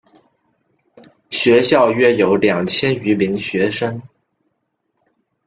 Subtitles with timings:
[1.29, 4.01] 学校约有两千余名学生。